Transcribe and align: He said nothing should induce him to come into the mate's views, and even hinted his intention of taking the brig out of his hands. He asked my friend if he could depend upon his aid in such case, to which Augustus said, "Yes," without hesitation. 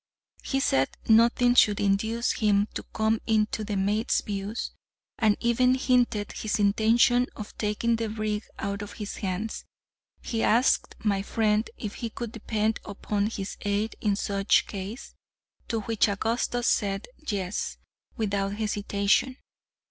He 0.41 0.59
said 0.59 0.89
nothing 1.07 1.53
should 1.53 1.79
induce 1.79 2.31
him 2.31 2.67
to 2.73 2.81
come 2.91 3.21
into 3.27 3.63
the 3.63 3.75
mate's 3.77 4.21
views, 4.21 4.71
and 5.19 5.37
even 5.39 5.75
hinted 5.75 6.31
his 6.31 6.57
intention 6.57 7.27
of 7.35 7.55
taking 7.59 7.97
the 7.97 8.09
brig 8.09 8.43
out 8.57 8.81
of 8.81 8.93
his 8.93 9.17
hands. 9.17 9.63
He 10.23 10.41
asked 10.41 10.95
my 11.05 11.21
friend 11.21 11.69
if 11.77 11.93
he 12.01 12.09
could 12.09 12.31
depend 12.31 12.79
upon 12.83 13.27
his 13.27 13.57
aid 13.61 13.95
in 14.01 14.15
such 14.15 14.65
case, 14.65 15.13
to 15.67 15.81
which 15.81 16.09
Augustus 16.09 16.65
said, 16.65 17.07
"Yes," 17.29 17.77
without 18.17 18.53
hesitation. 18.53 19.37